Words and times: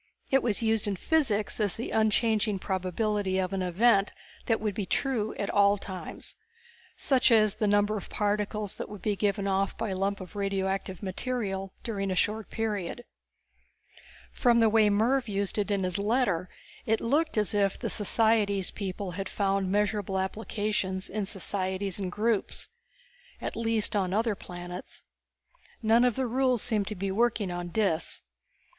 It 0.31 0.41
was 0.41 0.63
used 0.63 0.87
in 0.87 0.95
physics 0.95 1.59
as 1.59 1.75
the 1.75 1.91
unchanging 1.91 2.57
probability 2.57 3.37
of 3.37 3.53
an 3.53 3.61
event 3.61 4.11
that 4.47 4.59
would 4.59 4.73
be 4.73 4.87
true 4.87 5.35
at 5.35 5.51
all 5.51 5.77
times. 5.77 6.33
Such 6.97 7.31
as 7.31 7.53
the 7.53 7.67
numbers 7.67 7.97
of 8.05 8.09
particles 8.09 8.73
that 8.73 8.89
would 8.89 9.03
be 9.03 9.15
given 9.15 9.45
off 9.45 9.77
by 9.77 9.89
a 9.89 9.95
lump 9.95 10.19
of 10.19 10.35
radioactive 10.35 11.03
matter 11.03 11.67
during 11.83 12.09
a 12.09 12.15
short 12.15 12.49
period. 12.49 13.05
From 14.31 14.59
the 14.59 14.69
way 14.71 14.89
Mervv 14.89 15.27
used 15.27 15.59
it 15.59 15.69
in 15.69 15.83
his 15.83 15.99
letter 15.99 16.49
it 16.87 16.99
looked 16.99 17.37
as 17.37 17.53
if 17.53 17.77
the 17.77 17.87
societics 17.87 18.71
people 18.71 19.11
had 19.11 19.29
found 19.29 19.71
measurable 19.71 20.17
applications 20.17 21.09
in 21.09 21.27
societies 21.27 21.99
and 21.99 22.11
groups. 22.11 22.69
At 23.39 23.55
least 23.55 23.95
on 23.95 24.13
other 24.13 24.33
planets. 24.33 25.03
None 25.83 26.03
of 26.03 26.15
the 26.15 26.25
rules 26.25 26.63
seemed 26.63 26.87
to 26.87 26.95
be 26.95 27.11
working 27.11 27.51
on 27.51 27.67
Dis. 27.67 28.23